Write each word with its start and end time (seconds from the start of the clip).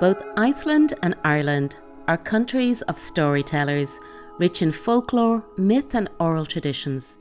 Both 0.00 0.24
Iceland 0.38 0.94
and 1.02 1.14
Ireland 1.24 1.76
are 2.08 2.16
countries 2.16 2.80
of 2.82 2.96
storytellers, 2.96 4.00
rich 4.38 4.62
in 4.62 4.72
folklore, 4.72 5.44
myth, 5.58 5.94
and 5.94 6.08
oral 6.18 6.46
traditions. 6.46 7.18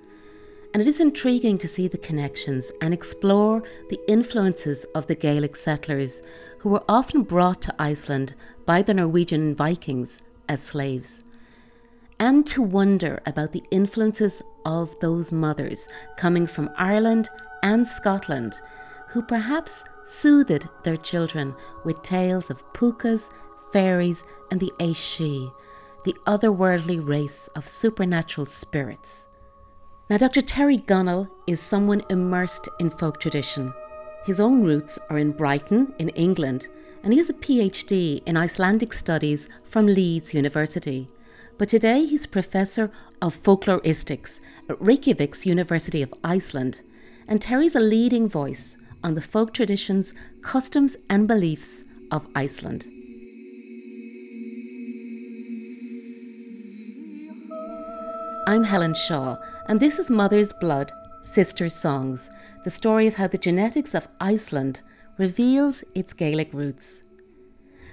And 0.74 0.82
it 0.82 0.88
is 0.88 1.02
intriguing 1.02 1.58
to 1.58 1.68
see 1.68 1.90
the 1.90 1.98
connections 1.98 2.72
and 2.80 2.94
explore 2.94 3.64
the 3.90 4.00
influences 4.08 4.86
of 4.96 5.08
the 5.08 5.16
Gaelic 5.16 5.58
settlers 5.58 6.22
who 6.60 6.70
were 6.70 6.84
often 6.88 7.24
brought 7.24 7.62
to 7.64 7.76
Iceland 7.78 8.34
by 8.66 8.82
the 8.82 8.94
Norwegian 8.94 9.56
Vikings 9.56 10.22
as 10.48 10.64
slaves. 10.64 11.22
And 12.18 12.48
to 12.48 12.62
wonder 12.62 13.22
about 13.26 13.52
the 13.52 13.64
influences 13.72 14.42
of 14.64 14.98
those 15.02 15.34
mothers 15.34 15.90
coming 16.16 16.48
from 16.48 16.70
Ireland 16.78 17.28
and 17.62 17.86
Scotland 17.86 18.62
who 19.10 19.22
perhaps 19.22 19.84
soothed 20.10 20.68
their 20.84 20.98
children 20.98 21.56
with 21.84 22.02
tales 22.02 22.50
of 22.50 22.64
pukas, 22.74 23.30
fairies, 23.72 24.24
and 24.50 24.60
the 24.60 24.74
Aos 24.80 24.98
Sí, 24.98 25.52
the 26.04 26.16
otherworldly 26.26 27.06
race 27.06 27.48
of 27.56 27.68
supernatural 27.68 28.48
spirits. 28.48 29.28
Now, 30.10 30.18
Dr. 30.18 30.42
Terry 30.42 30.78
Gunnell 30.78 31.30
is 31.46 31.60
someone 31.60 32.02
immersed 32.10 32.68
in 32.80 32.90
folk 32.90 33.20
tradition. 33.20 33.74
His 34.26 34.40
own 34.40 34.64
roots 34.64 34.98
are 35.10 35.20
in 35.20 35.32
Brighton, 35.32 35.94
in 36.00 36.10
England, 36.10 36.68
and 37.04 37.14
he 37.14 37.20
has 37.20 37.30
a 37.30 37.34
PhD 37.34 38.24
in 38.26 38.36
Icelandic 38.36 38.94
studies 38.94 39.48
from 39.64 39.86
Leeds 39.86 40.34
University. 40.34 41.08
But 41.58 41.70
today 41.70 42.06
he's 42.06 42.26
Professor 42.26 42.90
of 43.22 43.36
Folkloristics 43.36 44.40
at 44.68 44.80
Reykjavik's 44.80 45.46
University 45.46 46.02
of 46.02 46.14
Iceland, 46.24 46.82
and 47.28 47.42
Terry's 47.42 47.76
a 47.76 47.80
leading 47.80 48.28
voice 48.28 48.76
on 49.04 49.16
the 49.16 49.22
folk 49.22 49.54
traditions, 49.54 50.14
customs, 50.42 50.96
and 51.10 51.28
beliefs 51.28 51.84
of 52.12 52.28
Iceland. 52.36 52.88
I'm 58.48 58.64
Helen 58.64 58.96
Shaw, 58.96 59.38
and 59.68 59.80
this 59.80 60.00
is 60.00 60.10
Mother's 60.10 60.52
Blood, 60.54 60.92
Sister's 61.22 61.76
Songs, 61.76 62.32
the 62.64 62.72
story 62.72 63.06
of 63.06 63.16
how 63.16 63.28
the 63.28 63.38
genetics 63.38 63.94
of 63.94 64.08
Iceland 64.20 64.82
reveals 65.18 65.84
its 65.94 66.14
Gaelic 66.14 66.52
roots. 66.54 67.02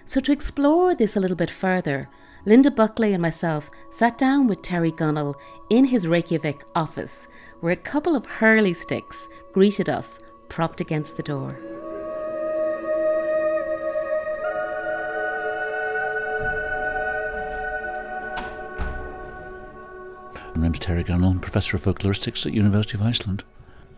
So, 0.07 0.21
to 0.21 0.33
explore 0.33 0.95
this 0.95 1.17
a 1.17 1.21
little 1.21 1.37
bit 1.37 1.51
further, 1.51 2.09
Linda 2.47 2.71
Buckley 2.71 3.13
and 3.13 3.21
myself 3.21 3.71
sat 3.91 4.17
down 4.17 4.47
with 4.47 4.63
Terry 4.63 4.93
Gunnell 4.93 5.35
in 5.69 5.85
his 5.85 6.07
Reykjavik 6.07 6.63
office, 6.77 7.27
where 7.61 7.73
a 7.73 7.77
couple 7.77 8.15
of 8.15 8.25
hurley 8.25 8.73
sticks 8.73 9.29
greeted 9.53 9.89
us, 9.89 10.21
propped 10.49 10.81
against 10.81 11.17
the 11.17 11.23
door. 11.23 11.59
My 20.55 20.63
name's 20.63 20.79
Terry 20.79 21.05
Gunnell, 21.05 21.41
Professor 21.43 21.77
of 21.77 21.85
Folkloristics 21.85 22.47
at 22.47 22.55
University 22.55 22.97
of 22.97 23.03
Iceland. 23.03 23.45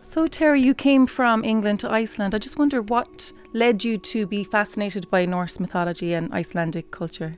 So, 0.01 0.27
Terry, 0.27 0.61
you 0.61 0.73
came 0.73 1.07
from 1.07 1.45
England 1.45 1.79
to 1.81 1.91
Iceland. 1.91 2.35
I 2.35 2.39
just 2.39 2.57
wonder 2.57 2.81
what 2.81 3.31
led 3.53 3.83
you 3.83 3.97
to 3.97 4.27
be 4.27 4.43
fascinated 4.43 5.09
by 5.09 5.25
Norse 5.25 5.59
mythology 5.59 6.13
and 6.13 6.33
Icelandic 6.33 6.91
culture? 6.91 7.37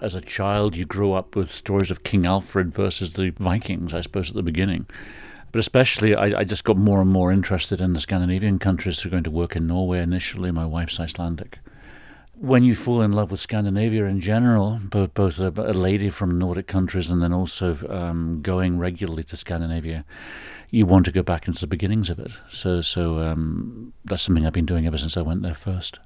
As 0.00 0.14
a 0.14 0.20
child, 0.20 0.74
you 0.74 0.84
grew 0.84 1.12
up 1.12 1.36
with 1.36 1.50
stories 1.50 1.90
of 1.90 2.02
King 2.02 2.26
Alfred 2.26 2.74
versus 2.74 3.12
the 3.12 3.30
Vikings, 3.38 3.94
I 3.94 4.00
suppose, 4.00 4.30
at 4.30 4.34
the 4.34 4.42
beginning. 4.42 4.86
But 5.52 5.60
especially, 5.60 6.14
I, 6.14 6.40
I 6.40 6.44
just 6.44 6.64
got 6.64 6.76
more 6.76 7.00
and 7.00 7.10
more 7.10 7.30
interested 7.30 7.80
in 7.80 7.92
the 7.92 8.00
Scandinavian 8.00 8.58
countries. 8.58 9.00
who 9.00 9.08
are 9.08 9.10
going 9.10 9.24
to 9.24 9.30
work 9.30 9.54
in 9.54 9.66
Norway 9.66 10.00
initially. 10.00 10.50
My 10.50 10.66
wife's 10.66 10.98
Icelandic 10.98 11.58
when 12.42 12.64
you 12.64 12.74
fall 12.74 13.02
in 13.02 13.12
love 13.12 13.30
with 13.30 13.38
Scandinavia 13.38 14.04
in 14.06 14.20
general, 14.20 14.80
both 14.82 15.14
both 15.14 15.38
a, 15.38 15.52
a 15.56 15.72
lady 15.72 16.10
from 16.10 16.38
Nordic 16.38 16.66
countries 16.66 17.08
and 17.08 17.22
then 17.22 17.32
also 17.32 17.76
um, 17.88 18.42
going 18.42 18.80
regularly 18.80 19.22
to 19.22 19.36
Scandinavia, 19.36 20.04
you 20.68 20.84
want 20.84 21.04
to 21.04 21.12
go 21.12 21.22
back 21.22 21.46
into 21.46 21.60
the 21.60 21.68
beginnings 21.68 22.10
of 22.10 22.18
it. 22.18 22.32
So 22.50 22.80
so 22.80 23.20
um, 23.20 23.92
that's 24.04 24.24
something 24.24 24.44
I've 24.44 24.52
been 24.52 24.66
doing 24.66 24.88
ever 24.88 24.98
since 24.98 25.16
I 25.16 25.22
went 25.22 25.42
there 25.42 25.54
first. 25.54 26.00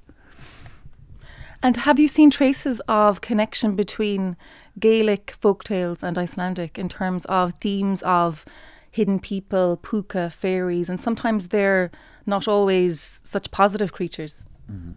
And 1.63 1.75
have 1.77 1.97
you 1.97 2.07
seen 2.07 2.29
traces 2.29 2.79
of 2.87 3.19
connection 3.21 3.75
between 3.75 4.37
Gaelic 4.79 5.35
folktales 5.41 6.03
and 6.03 6.19
Icelandic 6.19 6.77
in 6.77 6.87
terms 6.87 7.25
of 7.25 7.55
themes 7.55 8.03
of 8.03 8.45
hidden 8.91 9.19
people, 9.19 9.77
puka, 9.77 10.29
fairies, 10.29 10.89
and 10.89 10.99
sometimes 10.99 11.49
they're 11.49 11.91
not 12.25 12.47
always 12.47 13.21
such 13.23 13.51
positive 13.51 13.91
creatures? 13.91 14.43
Mm-hmm. 14.71 14.91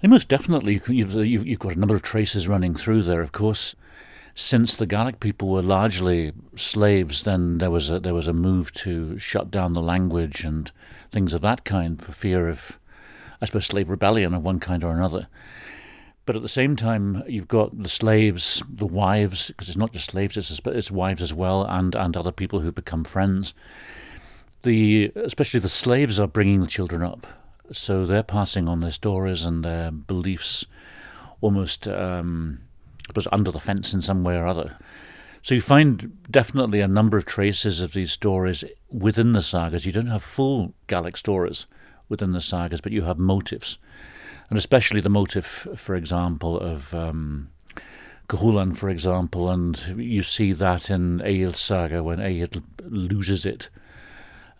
They 0.00 0.08
most 0.08 0.28
definitely, 0.28 0.80
you've, 0.88 1.14
you've 1.14 1.58
got 1.60 1.76
a 1.76 1.78
number 1.78 1.94
of 1.94 2.02
traces 2.02 2.48
running 2.48 2.74
through 2.74 3.02
there, 3.02 3.22
of 3.22 3.30
course. 3.32 3.76
Since 4.34 4.76
the 4.76 4.86
Gaelic 4.86 5.20
people 5.20 5.48
were 5.48 5.62
largely 5.62 6.32
slaves, 6.56 7.22
then 7.22 7.58
there 7.58 7.70
was 7.70 7.90
a, 7.90 8.00
there 8.00 8.14
was 8.14 8.26
a 8.26 8.32
move 8.32 8.72
to 8.72 9.18
shut 9.18 9.50
down 9.50 9.74
the 9.74 9.82
language 9.82 10.42
and 10.42 10.72
things 11.10 11.34
of 11.34 11.42
that 11.42 11.64
kind 11.64 12.00
for 12.00 12.12
fear 12.12 12.48
of, 12.48 12.78
I 13.40 13.46
suppose, 13.46 13.66
slave 13.66 13.90
rebellion 13.90 14.34
of 14.34 14.42
one 14.42 14.58
kind 14.58 14.82
or 14.82 14.92
another. 14.92 15.28
But 16.24 16.36
at 16.36 16.42
the 16.42 16.48
same 16.48 16.76
time, 16.76 17.24
you've 17.26 17.48
got 17.48 17.82
the 17.82 17.88
slaves, 17.88 18.62
the 18.68 18.86
wives, 18.86 19.48
because 19.48 19.68
it's 19.68 19.76
not 19.76 19.92
just 19.92 20.10
slaves, 20.10 20.36
it's, 20.36 20.60
it's 20.64 20.90
wives 20.90 21.20
as 21.20 21.34
well, 21.34 21.64
and, 21.64 21.94
and 21.94 22.16
other 22.16 22.30
people 22.30 22.60
who 22.60 22.70
become 22.70 23.02
friends. 23.04 23.54
The 24.62 25.10
especially 25.16 25.58
the 25.58 25.68
slaves 25.68 26.20
are 26.20 26.28
bringing 26.28 26.60
the 26.60 26.68
children 26.68 27.02
up 27.02 27.26
so 27.72 28.04
they're 28.04 28.22
passing 28.22 28.68
on 28.68 28.80
their 28.80 28.90
stories 28.90 29.44
and 29.44 29.64
their 29.64 29.90
beliefs 29.90 30.64
almost 31.40 31.88
um, 31.88 32.60
was 33.14 33.26
under 33.32 33.50
the 33.50 33.60
fence 33.60 33.92
in 33.92 34.02
some 34.02 34.22
way 34.22 34.36
or 34.36 34.46
other. 34.46 34.76
So 35.42 35.54
you 35.54 35.60
find 35.60 36.18
definitely 36.30 36.80
a 36.80 36.88
number 36.88 37.16
of 37.18 37.26
traces 37.26 37.80
of 37.80 37.94
these 37.94 38.12
stories 38.12 38.62
within 38.90 39.32
the 39.32 39.42
sagas. 39.42 39.84
You 39.84 39.92
don't 39.92 40.06
have 40.06 40.22
full 40.22 40.74
Gaelic 40.86 41.16
stories 41.16 41.66
within 42.08 42.32
the 42.32 42.40
sagas, 42.40 42.80
but 42.80 42.92
you 42.92 43.02
have 43.02 43.18
motifs, 43.18 43.78
and 44.52 44.58
especially 44.58 45.00
the 45.00 45.08
motif, 45.08 45.66
for 45.76 45.94
example, 45.94 46.60
of 46.60 46.92
um, 46.92 47.48
Cuchulainn, 48.28 48.76
for 48.76 48.90
example, 48.90 49.48
and 49.48 49.78
you 49.96 50.22
see 50.22 50.52
that 50.52 50.90
in 50.90 51.20
Egil's 51.22 51.58
saga 51.58 52.02
when 52.02 52.20
Egil 52.20 52.62
loses 52.84 53.46
it 53.46 53.70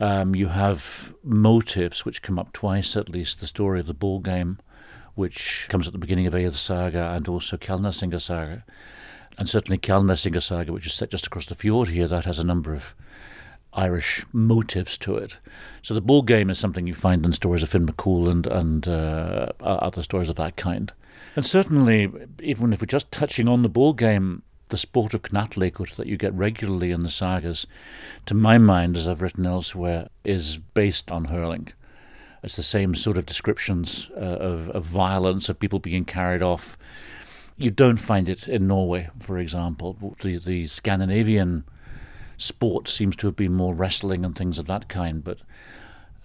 um, 0.02 0.34
you 0.34 0.48
have 0.48 1.14
motives 1.22 2.04
which 2.04 2.22
come 2.22 2.36
up 2.36 2.52
twice 2.52 2.96
at 2.96 3.08
least. 3.08 3.38
The 3.38 3.46
story 3.46 3.78
of 3.78 3.86
the 3.86 3.94
ball 3.94 4.18
game, 4.18 4.58
which 5.14 5.66
comes 5.68 5.86
at 5.86 5.92
the 5.92 5.98
beginning 5.98 6.26
of 6.26 6.34
Egil's 6.34 6.60
saga, 6.60 7.12
and 7.12 7.28
also 7.28 7.56
Kjalnesinga 7.56 8.20
saga. 8.20 8.64
And 9.38 9.48
certainly 9.48 9.78
Kjalnesinga 9.78 10.42
saga, 10.42 10.72
which 10.72 10.86
is 10.86 10.94
set 10.94 11.10
just 11.10 11.28
across 11.28 11.46
the 11.46 11.54
fjord 11.54 11.90
here, 11.90 12.08
that 12.08 12.24
has 12.24 12.40
a 12.40 12.44
number 12.44 12.74
of 12.74 12.96
Irish 13.74 14.24
motives 14.32 14.98
to 14.98 15.16
it. 15.16 15.38
So 15.82 15.94
the 15.94 16.00
ball 16.00 16.22
game 16.22 16.50
is 16.50 16.58
something 16.58 16.86
you 16.86 16.94
find 16.94 17.24
in 17.24 17.32
stories 17.32 17.62
of 17.62 17.70
Finn 17.70 17.86
McCool 17.86 18.30
and, 18.30 18.46
and 18.46 18.88
uh, 18.88 19.52
other 19.60 20.02
stories 20.02 20.28
of 20.28 20.36
that 20.36 20.56
kind. 20.56 20.92
And 21.34 21.46
certainly, 21.46 22.10
even 22.40 22.72
if 22.72 22.82
we're 22.82 22.86
just 22.86 23.10
touching 23.10 23.48
on 23.48 23.62
the 23.62 23.68
ball 23.68 23.94
game, 23.94 24.42
the 24.68 24.76
sport 24.76 25.14
of 25.14 25.22
Knattleikur 25.22 25.94
that 25.96 26.06
you 26.06 26.16
get 26.16 26.34
regularly 26.34 26.90
in 26.90 27.02
the 27.02 27.08
sagas, 27.08 27.66
to 28.26 28.34
my 28.34 28.58
mind, 28.58 28.96
as 28.96 29.08
I've 29.08 29.22
written 29.22 29.46
elsewhere, 29.46 30.08
is 30.24 30.58
based 30.58 31.10
on 31.10 31.26
hurling. 31.26 31.68
It's 32.42 32.56
the 32.56 32.62
same 32.62 32.94
sort 32.94 33.16
of 33.18 33.26
descriptions 33.26 34.10
uh, 34.16 34.20
of, 34.20 34.68
of 34.70 34.84
violence, 34.84 35.48
of 35.48 35.60
people 35.60 35.78
being 35.78 36.04
carried 36.04 36.42
off. 36.42 36.76
You 37.56 37.70
don't 37.70 37.98
find 37.98 38.28
it 38.28 38.48
in 38.48 38.66
Norway, 38.66 39.08
for 39.20 39.38
example. 39.38 40.14
The, 40.20 40.38
the 40.38 40.66
Scandinavian 40.66 41.64
sport 42.36 42.88
seems 42.88 43.16
to 43.16 43.26
have 43.26 43.36
been 43.36 43.54
more 43.54 43.74
wrestling 43.74 44.24
and 44.24 44.36
things 44.36 44.58
of 44.58 44.66
that 44.66 44.88
kind, 44.88 45.22
but 45.22 45.38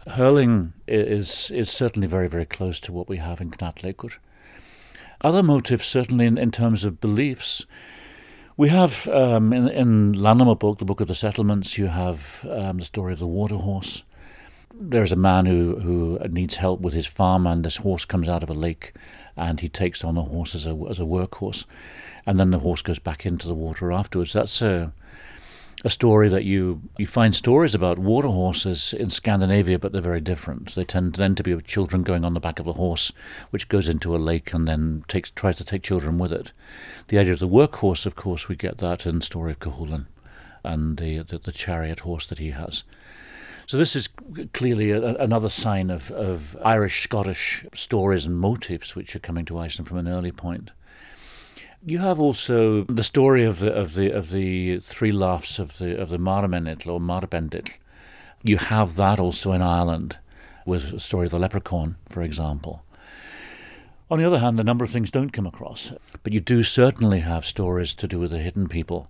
hurling 0.08 0.74
is 0.88 1.52
is 1.52 1.70
certainly 1.70 2.08
very, 2.08 2.28
very 2.28 2.46
close 2.46 2.80
to 2.80 2.94
what 2.94 3.10
we 3.10 3.18
have 3.18 3.42
in 3.42 3.52
Knattleikur. 3.52 4.18
Other 5.22 5.44
motives, 5.44 5.88
certainly 5.88 6.26
in, 6.26 6.38
in 6.38 6.52
terms 6.52 6.86
of 6.86 7.02
beliefs, 7.02 7.66
we 8.56 8.70
have 8.70 9.08
um, 9.08 9.54
in, 9.54 9.68
in 9.68 10.14
Landnámabók, 10.16 10.78
the 10.78 10.86
Book 10.86 11.02
of 11.02 11.08
the 11.08 11.16
Settlements, 11.16 11.78
you 11.78 11.88
have 11.88 12.46
um, 12.50 12.78
the 12.78 12.86
story 12.86 13.14
of 13.14 13.20
the 13.20 13.28
water 13.28 13.56
horse. 13.56 14.04
There's 14.80 15.12
a 15.12 15.16
man 15.16 15.48
who, 15.48 15.80
who 15.80 16.20
needs 16.30 16.56
help 16.58 16.82
with 16.82 16.94
his 16.94 17.08
farm, 17.08 17.48
and 17.48 17.64
this 17.64 17.78
horse 17.78 18.06
comes 18.06 18.28
out 18.28 18.44
of 18.44 18.50
a 18.50 18.54
lake, 18.54 18.94
and 19.36 19.60
he 19.60 19.70
takes 19.70 20.04
on 20.04 20.16
the 20.16 20.24
horse 20.24 20.54
as 20.54 20.68
a, 20.68 20.78
as 20.90 21.00
a 21.00 21.04
workhorse. 21.04 21.66
And 22.26 22.40
then 22.40 22.52
the 22.52 22.60
horse 22.60 22.84
goes 22.84 23.00
back 23.00 23.26
into 23.26 23.48
the 23.48 23.56
water 23.56 23.92
afterwards. 23.92 24.34
That's 24.34 24.62
a, 24.62 24.94
a 25.86 25.90
story 25.90 26.28
that 26.28 26.44
you 26.44 26.82
you 26.98 27.06
find 27.06 27.36
stories 27.36 27.76
about 27.76 28.00
water 28.00 28.30
horses 28.30 28.94
in 28.94 29.10
Scandinavia, 29.10 29.78
but 29.78 29.92
they're 29.92 30.02
very 30.02 30.22
different. 30.22 30.74
They 30.74 30.84
tend 30.84 31.16
then 31.16 31.36
to 31.36 31.44
be 31.44 31.60
children 31.62 32.04
going 32.04 32.26
on 32.26 32.34
the 32.34 32.40
back 32.40 32.60
of 32.60 32.68
a 32.68 32.74
horse, 32.74 33.12
which 33.52 33.70
goes 33.70 33.88
into 33.88 34.16
a 34.16 34.18
lake 34.18 34.54
and 34.54 34.68
then 34.68 35.04
takes 35.08 35.30
tries 35.30 35.56
to 35.58 35.64
take 35.64 35.84
children 35.84 36.18
with 36.18 36.34
it. 36.34 36.52
The 37.10 37.20
idea 37.20 37.34
of 37.34 37.40
the 37.40 37.48
workhorse, 37.48 38.06
of 38.06 38.16
course, 38.16 38.48
we 38.48 38.56
get 38.56 38.80
that 38.80 39.06
in 39.06 39.20
the 39.20 39.26
story 39.26 39.52
of 39.52 39.60
Cuchulainn 39.60 40.08
and 40.64 40.98
the, 40.98 41.20
the, 41.20 41.38
the 41.38 41.52
chariot 41.52 42.02
horse 42.02 42.26
that 42.26 42.40
he 42.40 42.52
has. 42.52 42.84
So 43.68 43.78
this 43.78 43.96
is 43.96 44.10
clearly 44.54 44.92
a, 44.92 45.16
another 45.16 45.50
sign 45.50 45.90
of, 45.90 46.10
of 46.12 46.58
Irish 46.64 47.04
Scottish 47.04 47.66
stories 47.74 48.26
and 48.26 48.38
motifs 48.38 48.96
which 48.96 49.16
are 49.16 49.20
coming 49.20 49.46
to 49.46 49.58
Iceland 49.58 49.88
from 49.88 49.98
an 49.98 50.08
early 50.08 50.32
point. 50.32 50.72
You 51.90 52.00
have 52.00 52.20
also 52.20 52.84
the 52.84 53.02
story 53.02 53.46
of 53.46 53.60
the 53.60 53.74
of 53.74 53.96
the 53.96 54.12
of 54.12 54.32
the 54.32 54.80
three 54.80 55.14
laughs 55.14 55.58
of 55.58 55.78
the 55.78 55.98
of 55.98 56.10
the 56.10 56.18
Marmennill 56.18 56.86
or 56.86 57.00
Marbendill. 57.00 57.70
You 58.44 58.58
have 58.58 58.98
that 58.98 59.22
also 59.22 59.54
in 59.54 59.62
Ireland 59.62 60.18
with 60.66 60.92
the 60.92 61.00
story 61.00 61.28
of 61.28 61.32
the 61.32 61.40
leprechaun, 61.40 61.96
for 62.10 62.22
example. 62.22 62.84
On 64.12 64.20
the 64.20 64.26
other 64.26 64.40
hand, 64.40 64.60
a 64.60 64.66
number 64.66 64.84
of 64.84 64.92
things 64.92 65.10
don't 65.10 65.32
come 65.32 65.48
across, 65.48 65.94
but 66.24 66.34
you 66.34 66.42
do 66.42 66.62
certainly 66.62 67.22
have 67.22 67.46
stories 67.46 67.94
to 67.94 68.08
do 68.08 68.20
with 68.20 68.32
the 68.32 68.40
hidden 68.40 68.68
people. 68.68 69.10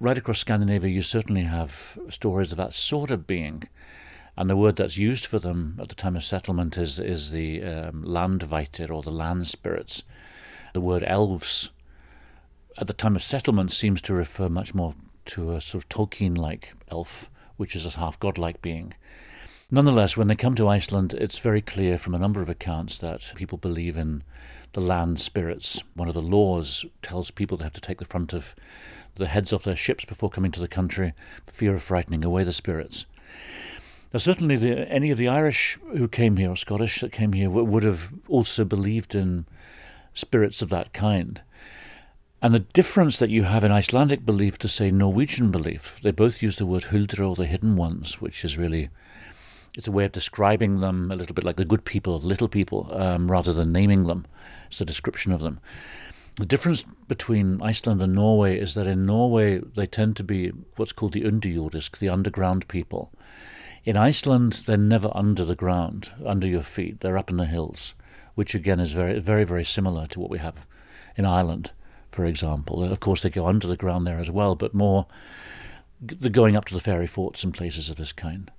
Right 0.00 0.18
across 0.18 0.40
Scandinavia, 0.40 0.90
you 0.90 1.02
certainly 1.02 1.42
have 1.42 1.96
stories 2.08 2.50
of 2.50 2.58
that 2.58 2.74
sort 2.74 3.12
of 3.12 3.28
being, 3.28 3.68
and 4.36 4.50
the 4.50 4.56
word 4.56 4.74
that's 4.74 4.98
used 4.98 5.24
for 5.24 5.38
them 5.38 5.78
at 5.80 5.88
the 5.88 5.94
time 5.94 6.16
of 6.16 6.24
settlement 6.24 6.76
is 6.76 6.98
is 6.98 7.30
the 7.30 7.62
um, 7.62 8.04
or 8.04 9.02
the 9.02 9.12
land 9.12 9.46
spirits. 9.46 10.02
The 10.72 10.80
word 10.80 11.04
elves 11.06 11.70
at 12.78 12.86
the 12.86 12.92
time 12.92 13.16
of 13.16 13.22
settlement 13.22 13.72
seems 13.72 14.00
to 14.02 14.14
refer 14.14 14.48
much 14.48 14.74
more 14.74 14.94
to 15.26 15.52
a 15.52 15.60
sort 15.60 15.84
of 15.84 15.88
Tolkien-like 15.88 16.74
elf, 16.90 17.28
which 17.56 17.76
is 17.76 17.86
a 17.86 17.90
half 17.90 18.18
godlike 18.18 18.62
being. 18.62 18.94
Nonetheless, 19.70 20.16
when 20.16 20.28
they 20.28 20.34
come 20.34 20.54
to 20.56 20.68
Iceland, 20.68 21.14
it's 21.14 21.38
very 21.38 21.60
clear 21.60 21.98
from 21.98 22.14
a 22.14 22.18
number 22.18 22.42
of 22.42 22.48
accounts 22.48 22.98
that 22.98 23.32
people 23.36 23.58
believe 23.58 23.96
in 23.96 24.24
the 24.72 24.80
land 24.80 25.20
spirits. 25.20 25.82
One 25.94 26.08
of 26.08 26.14
the 26.14 26.22
laws 26.22 26.84
tells 27.02 27.30
people 27.30 27.56
they 27.56 27.64
have 27.64 27.72
to 27.74 27.80
take 27.80 27.98
the 27.98 28.04
front 28.04 28.32
of 28.32 28.54
the 29.14 29.26
heads 29.26 29.52
off 29.52 29.64
their 29.64 29.76
ships 29.76 30.04
before 30.04 30.30
coming 30.30 30.52
to 30.52 30.60
the 30.60 30.68
country, 30.68 31.12
for 31.44 31.52
fear 31.52 31.74
of 31.74 31.82
frightening 31.82 32.24
away 32.24 32.44
the 32.44 32.52
spirits. 32.52 33.06
Now, 34.12 34.18
certainly, 34.18 34.56
the, 34.56 34.90
any 34.90 35.12
of 35.12 35.18
the 35.18 35.28
Irish 35.28 35.78
who 35.96 36.08
came 36.08 36.36
here, 36.36 36.50
or 36.50 36.56
Scottish 36.56 37.00
that 37.00 37.12
came 37.12 37.32
here, 37.32 37.48
would 37.48 37.84
have 37.84 38.12
also 38.28 38.64
believed 38.64 39.14
in 39.14 39.46
spirits 40.20 40.62
of 40.62 40.70
that 40.70 40.92
kind. 40.92 41.40
And 42.42 42.54
the 42.54 42.60
difference 42.60 43.18
that 43.18 43.30
you 43.30 43.42
have 43.42 43.64
in 43.64 43.72
Icelandic 43.72 44.24
belief 44.24 44.58
to, 44.58 44.68
say, 44.68 44.90
Norwegian 44.90 45.50
belief, 45.50 46.00
they 46.02 46.10
both 46.10 46.42
use 46.42 46.56
the 46.56 46.66
word 46.66 46.84
huldra, 46.84 47.28
or 47.28 47.36
the 47.36 47.46
hidden 47.46 47.76
ones, 47.76 48.20
which 48.20 48.44
is 48.44 48.56
really 48.56 48.88
it's 49.76 49.86
a 49.86 49.92
way 49.92 50.04
of 50.04 50.12
describing 50.12 50.80
them 50.80 51.10
a 51.10 51.16
little 51.16 51.34
bit 51.34 51.44
like 51.44 51.56
the 51.56 51.64
good 51.64 51.84
people, 51.84 52.18
little 52.18 52.48
people, 52.48 52.88
um, 52.92 53.30
rather 53.30 53.52
than 53.52 53.72
naming 53.72 54.04
them. 54.04 54.26
It's 54.70 54.80
a 54.80 54.84
description 54.84 55.32
of 55.32 55.40
them. 55.40 55.60
The 56.36 56.46
difference 56.46 56.82
between 57.06 57.60
Iceland 57.62 58.02
and 58.02 58.14
Norway 58.14 58.58
is 58.58 58.74
that 58.74 58.86
in 58.86 59.06
Norway 59.06 59.58
they 59.58 59.86
tend 59.86 60.16
to 60.16 60.24
be 60.24 60.48
what's 60.76 60.92
called 60.92 61.12
the 61.12 61.22
underjordisk, 61.22 61.98
the 61.98 62.08
underground 62.08 62.66
people. 62.66 63.12
In 63.84 63.96
Iceland, 63.96 64.64
they're 64.66 64.76
never 64.76 65.10
under 65.14 65.44
the 65.44 65.54
ground, 65.54 66.10
under 66.24 66.46
your 66.46 66.62
feet. 66.62 67.00
They're 67.00 67.18
up 67.18 67.30
in 67.30 67.36
the 67.36 67.46
hills, 67.46 67.94
which 68.34 68.54
again 68.54 68.80
is 68.80 68.92
very, 68.92 69.18
very, 69.18 69.44
very 69.44 69.64
similar 69.64 70.06
to 70.08 70.20
what 70.20 70.30
we 70.30 70.38
have 70.38 70.66
in 71.16 71.24
Ireland, 71.24 71.72
for 72.10 72.24
example. 72.24 72.82
Of 72.82 73.00
course, 73.00 73.22
they 73.22 73.30
go 73.30 73.46
under 73.46 73.66
the 73.66 73.76
ground 73.76 74.06
there 74.06 74.18
as 74.18 74.30
well, 74.30 74.54
but 74.54 74.74
more 74.74 75.06
the 76.00 76.30
going 76.30 76.56
up 76.56 76.64
to 76.66 76.74
the 76.74 76.80
fairy 76.80 77.06
forts 77.06 77.44
and 77.44 77.52
places 77.52 77.90
of 77.90 77.96
this 77.96 78.12
kind. 78.12 78.50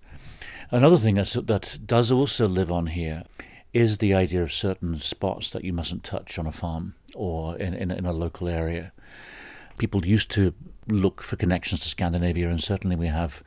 Another 0.70 0.98
thing 0.98 1.16
that's, 1.16 1.34
that 1.34 1.80
does 1.86 2.12
also 2.12 2.48
live 2.48 2.72
on 2.72 2.88
here 2.88 3.24
is 3.74 3.98
the 3.98 4.14
idea 4.14 4.44
of 4.44 4.52
certain 4.52 5.00
spots 5.00 5.50
that 5.50 5.64
you 5.64 5.74
mustn't 5.74 6.04
touch 6.04 6.38
on 6.38 6.46
a 6.46 6.52
farm 6.52 6.96
or 7.16 7.58
in, 7.58 7.74
in, 7.74 7.92
in 7.92 8.06
a 8.06 8.14
local 8.14 8.48
area. 8.48 8.92
People 9.78 10.06
used 10.06 10.30
to 10.32 10.54
look 10.88 11.22
for 11.22 11.36
connections 11.36 11.82
to 11.82 11.88
Scandinavia, 11.88 12.50
and 12.50 12.62
certainly 12.62 12.96
we 12.96 13.08
have 13.08 13.44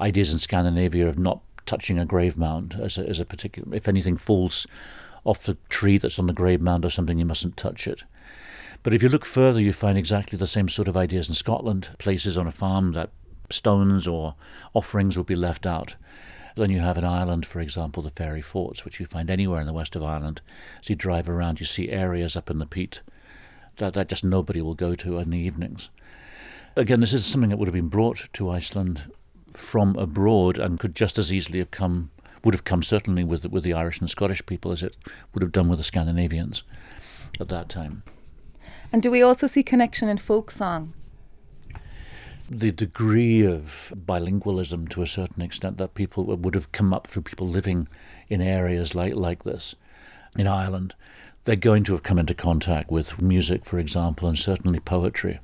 ideas 0.00 0.32
in 0.32 0.38
Scandinavia 0.38 1.08
of 1.08 1.18
not 1.18 1.40
touching 1.64 1.98
a 1.98 2.04
grave 2.04 2.36
mound 2.36 2.76
as 2.80 2.98
a, 2.98 3.08
as 3.08 3.20
a 3.20 3.24
particular. 3.24 3.74
If 3.74 3.88
anything 3.88 4.16
falls 4.16 4.66
off 5.28 5.42
the 5.42 5.58
tree 5.68 5.98
that's 5.98 6.18
on 6.18 6.26
the 6.26 6.32
grave 6.32 6.60
mound 6.60 6.84
or 6.84 6.90
something, 6.90 7.18
you 7.18 7.24
mustn't 7.26 7.56
touch 7.56 7.86
it. 7.86 8.04
But 8.82 8.94
if 8.94 9.02
you 9.02 9.10
look 9.10 9.26
further, 9.26 9.60
you 9.60 9.74
find 9.74 9.98
exactly 9.98 10.38
the 10.38 10.46
same 10.46 10.68
sort 10.68 10.88
of 10.88 10.96
ideas 10.96 11.28
in 11.28 11.34
Scotland. 11.34 11.90
Places 11.98 12.38
on 12.38 12.46
a 12.46 12.52
farm 12.52 12.92
that 12.92 13.10
stones 13.50 14.06
or 14.06 14.36
offerings 14.72 15.16
will 15.16 15.24
be 15.24 15.34
left 15.34 15.66
out. 15.66 15.96
Then 16.56 16.70
you 16.70 16.80
have 16.80 16.96
in 16.96 17.04
Ireland, 17.04 17.44
for 17.44 17.60
example, 17.60 18.02
the 18.02 18.10
fairy 18.10 18.40
forts, 18.40 18.84
which 18.84 18.98
you 18.98 19.06
find 19.06 19.28
anywhere 19.28 19.60
in 19.60 19.66
the 19.66 19.72
west 19.72 19.94
of 19.94 20.02
Ireland. 20.02 20.40
As 20.80 20.88
you 20.88 20.96
drive 20.96 21.28
around, 21.28 21.60
you 21.60 21.66
see 21.66 21.90
areas 21.90 22.34
up 22.34 22.50
in 22.50 22.58
the 22.58 22.66
peat 22.66 23.02
that, 23.76 23.92
that 23.94 24.08
just 24.08 24.24
nobody 24.24 24.62
will 24.62 24.74
go 24.74 24.94
to 24.94 25.18
in 25.18 25.30
the 25.30 25.38
evenings. 25.38 25.90
Again, 26.74 27.00
this 27.00 27.12
is 27.12 27.26
something 27.26 27.50
that 27.50 27.58
would 27.58 27.68
have 27.68 27.74
been 27.74 27.88
brought 27.88 28.28
to 28.32 28.50
Iceland 28.50 29.12
from 29.52 29.96
abroad 29.96 30.58
and 30.58 30.80
could 30.80 30.94
just 30.94 31.18
as 31.18 31.32
easily 31.32 31.58
have 31.58 31.70
come, 31.70 32.10
would 32.48 32.54
have 32.54 32.64
come 32.64 32.82
certainly 32.82 33.24
with, 33.24 33.44
with 33.50 33.62
the 33.62 33.74
Irish 33.74 34.00
and 34.00 34.08
Scottish 34.08 34.46
people 34.46 34.72
as 34.72 34.82
it 34.82 34.96
would 35.34 35.42
have 35.42 35.52
done 35.52 35.68
with 35.68 35.78
the 35.78 35.84
Scandinavians 35.84 36.62
at 37.38 37.48
that 37.48 37.68
time. 37.68 38.04
And 38.90 39.02
do 39.02 39.10
we 39.10 39.20
also 39.20 39.46
see 39.46 39.62
connection 39.62 40.08
in 40.08 40.16
folk 40.16 40.50
song? 40.50 40.94
the 42.48 42.72
degree 42.72 43.44
of 43.44 43.92
bilingualism 43.94 44.88
to 44.88 45.02
a 45.02 45.06
certain 45.06 45.42
extent 45.42 45.76
that 45.76 45.92
people 45.92 46.24
would 46.24 46.54
have 46.54 46.72
come 46.72 46.94
up 46.94 47.06
through 47.06 47.20
people 47.20 47.46
living 47.46 47.86
in 48.30 48.40
areas 48.40 48.94
like, 48.94 49.14
like 49.14 49.44
this 49.44 49.74
in 50.34 50.46
Ireland, 50.46 50.94
they're 51.44 51.56
going 51.56 51.84
to 51.84 51.92
have 51.92 52.02
come 52.02 52.18
into 52.18 52.32
contact 52.32 52.90
with 52.90 53.20
music, 53.20 53.66
for 53.66 53.78
example, 53.78 54.26
and 54.26 54.38
certainly 54.38 54.80
poetry. 54.80 55.40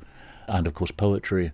And 0.49 0.67
of 0.67 0.73
course, 0.73 0.93
poetry 0.93 1.53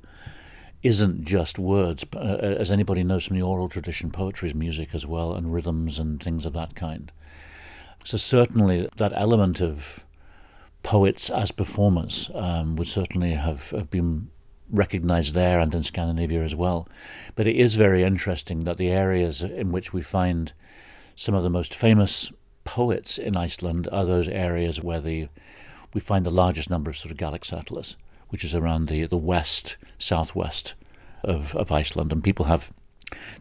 isn't 0.82 1.24
just 1.24 1.58
words. 1.58 2.04
Uh, 2.14 2.18
as 2.18 2.70
anybody 2.70 3.02
knows 3.02 3.26
from 3.26 3.36
the 3.36 3.42
oral 3.42 3.68
tradition, 3.68 4.10
poetry 4.10 4.48
is 4.48 4.54
music 4.54 4.90
as 4.94 5.06
well, 5.06 5.34
and 5.34 5.52
rhythms 5.52 5.98
and 5.98 6.22
things 6.22 6.46
of 6.46 6.52
that 6.54 6.74
kind. 6.74 7.12
So, 8.04 8.16
certainly, 8.16 8.88
that 8.96 9.12
element 9.14 9.60
of 9.60 10.06
poets 10.82 11.28
as 11.28 11.52
performers 11.52 12.30
um, 12.34 12.76
would 12.76 12.88
certainly 12.88 13.32
have, 13.32 13.70
have 13.70 13.90
been 13.90 14.30
recognized 14.70 15.34
there 15.34 15.60
and 15.60 15.74
in 15.74 15.82
Scandinavia 15.82 16.42
as 16.42 16.54
well. 16.54 16.88
But 17.34 17.46
it 17.46 17.56
is 17.56 17.74
very 17.74 18.02
interesting 18.02 18.64
that 18.64 18.78
the 18.78 18.88
areas 18.88 19.42
in 19.42 19.72
which 19.72 19.92
we 19.92 20.02
find 20.02 20.52
some 21.16 21.34
of 21.34 21.42
the 21.42 21.50
most 21.50 21.74
famous 21.74 22.32
poets 22.64 23.18
in 23.18 23.36
Iceland 23.36 23.88
are 23.92 24.06
those 24.06 24.28
areas 24.28 24.82
where 24.82 25.00
the 25.00 25.28
we 25.92 26.00
find 26.00 26.24
the 26.24 26.30
largest 26.30 26.70
number 26.70 26.88
of 26.88 26.96
sort 26.96 27.10
of 27.10 27.16
Gaelic 27.16 27.44
settlers, 27.44 27.96
which 28.30 28.44
is 28.44 28.54
around 28.54 28.88
the, 28.88 29.06
the 29.06 29.16
west, 29.16 29.76
southwest 29.98 30.74
of, 31.22 31.54
of 31.54 31.70
Iceland. 31.70 32.12
And 32.12 32.24
people 32.24 32.46
have 32.46 32.72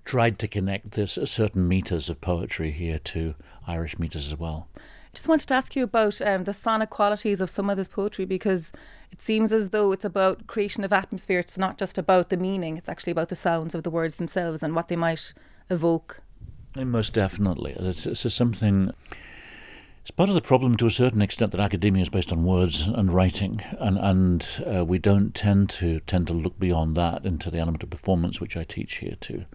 tried 0.03 0.39
to 0.39 0.48
connect 0.48 0.91
this 0.91 1.17
certain 1.25 1.67
meters 1.67 2.10
of 2.10 2.22
poetry 2.22 2.72
here 2.72 3.00
to 3.00 3.36
Irish 3.67 3.98
meters 4.00 4.27
as 4.27 4.38
well. 4.38 4.67
I 4.77 5.15
just 5.15 5.27
wanted 5.27 5.48
to 5.48 5.53
ask 5.55 5.75
you 5.75 5.84
about 5.84 6.22
um, 6.22 6.43
the 6.43 6.53
sonic 6.53 6.89
qualities 6.91 7.41
of 7.41 7.50
some 7.50 7.69
of 7.69 7.77
this 7.77 7.88
poetry 7.88 8.25
because 8.25 8.72
it 9.12 9.22
seems 9.22 9.51
as 9.51 9.69
though 9.69 9.91
it's 9.91 10.05
about 10.05 10.46
creation 10.46 10.84
of 10.84 10.93
atmosphere. 10.93 11.39
It's 11.39 11.58
not 11.58 11.77
just 11.77 11.98
about 11.98 12.29
the 12.29 12.38
meaning, 12.38 12.77
it's 12.77 12.89
actually 12.89 13.12
about 13.12 13.29
the 13.29 13.36
sounds 13.36 13.74
of 13.74 13.84
the 13.84 13.89
words 13.89 14.15
themselves 14.15 14.62
and 14.62 14.75
what 14.75 14.88
they 14.88 14.96
might 14.96 15.34
evoke. 15.69 16.22
And 16.75 16.91
most 16.91 17.13
definitely. 17.13 17.75
It's, 17.79 18.05
it's 18.05 18.34
something. 18.34 18.93
It's 20.09 20.15
part 20.15 20.29
of 20.29 20.33
the 20.33 20.41
problem 20.41 20.75
to 20.77 20.87
a 20.87 20.91
certain 20.91 21.21
extent 21.21 21.51
that 21.51 21.61
academia 21.61 22.01
is 22.01 22.09
based 22.09 22.31
on 22.31 22.43
words 22.43 22.87
and 22.87 23.13
writing, 23.13 23.61
and 23.77 23.95
and 23.95 24.43
uh, 24.65 24.83
we 24.83 24.97
don't 24.97 25.35
tend 25.35 25.69
to 25.81 25.99
tend 25.99 26.25
to 26.25 26.33
look 26.33 26.57
beyond 26.57 26.97
that 26.97 27.27
into 27.27 27.51
the 27.51 27.59
element 27.59 27.83
of 27.83 27.91
performance, 27.91 28.41
which 28.41 28.57
I 28.57 28.63
teach 28.63 28.95
here 28.95 29.17
too. 29.21 29.45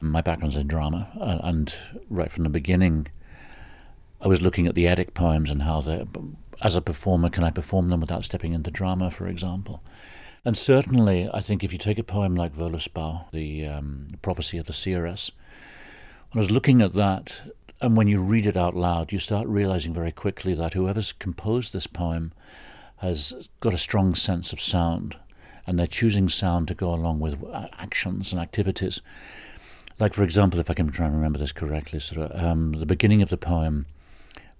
My 0.00 0.20
background's 0.20 0.54
in 0.54 0.68
drama, 0.68 1.10
and, 1.20 1.40
and 1.42 1.74
right 2.08 2.30
from 2.30 2.44
the 2.44 2.48
beginning, 2.48 3.08
I 4.20 4.28
was 4.28 4.40
looking 4.40 4.68
at 4.68 4.76
the 4.76 4.86
Eddic 4.86 5.14
poems 5.14 5.50
and 5.50 5.62
how 5.62 5.80
they 5.80 6.06
as 6.60 6.76
a 6.76 6.80
performer, 6.80 7.28
can 7.28 7.42
I 7.42 7.50
perform 7.50 7.88
them 7.88 8.02
without 8.02 8.24
stepping 8.24 8.52
into 8.52 8.70
drama, 8.70 9.10
for 9.10 9.26
example? 9.26 9.82
And 10.44 10.56
certainly, 10.56 11.28
I 11.34 11.40
think 11.40 11.64
if 11.64 11.72
you 11.72 11.78
take 11.80 11.98
a 11.98 12.04
poem 12.04 12.36
like 12.36 12.54
Völuspá, 12.54 13.28
the 13.32 13.66
um, 13.66 14.06
prophecy 14.22 14.58
of 14.58 14.66
the 14.66 14.72
seeress, 14.72 15.32
when 16.30 16.40
I 16.40 16.46
was 16.46 16.52
looking 16.52 16.80
at 16.80 16.92
that, 16.92 17.52
and 17.82 17.96
when 17.96 18.06
you 18.06 18.22
read 18.22 18.46
it 18.46 18.56
out 18.56 18.76
loud, 18.76 19.12
you 19.12 19.18
start 19.18 19.46
realizing 19.48 19.92
very 19.92 20.12
quickly 20.12 20.54
that 20.54 20.74
whoever's 20.74 21.12
composed 21.12 21.72
this 21.72 21.88
poem 21.88 22.32
has 22.98 23.48
got 23.58 23.74
a 23.74 23.78
strong 23.78 24.14
sense 24.14 24.52
of 24.52 24.60
sound, 24.60 25.16
and 25.66 25.78
they're 25.78 25.88
choosing 25.88 26.28
sound 26.28 26.68
to 26.68 26.74
go 26.74 26.94
along 26.94 27.18
with 27.18 27.42
actions 27.78 28.32
and 28.32 28.40
activities. 28.40 29.02
Like, 29.98 30.14
for 30.14 30.22
example, 30.22 30.60
if 30.60 30.70
I 30.70 30.74
can 30.74 30.92
try 30.92 31.06
and 31.06 31.14
remember 31.16 31.40
this 31.40 31.50
correctly, 31.50 31.98
sort 31.98 32.30
of, 32.30 32.42
um, 32.42 32.72
the 32.72 32.86
beginning 32.86 33.20
of 33.20 33.30
the 33.30 33.36
poem, 33.36 33.86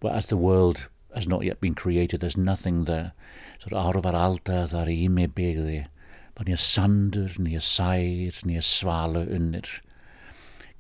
well, 0.02 0.12
as 0.12 0.26
the 0.26 0.36
world 0.36 0.88
has 1.14 1.28
not 1.28 1.44
yet 1.44 1.60
been 1.60 1.74
created. 1.74 2.20
There's 2.20 2.36
nothing 2.36 2.84
there. 2.84 3.12
Sort 3.60 3.72
of 3.72 3.94
arfar 3.94 4.14
alda 4.14 4.66
þar 4.66 4.90
í 4.90 5.08
mig 5.08 5.34
byggði. 5.36 5.86
Bara 6.34 6.48
nýja 6.48 6.60
sandur, 6.64 7.36
nýja 7.38 7.62
sær, 7.62 8.40
nýja 8.48 8.62
svala 8.64 9.26
unnir. 9.28 9.68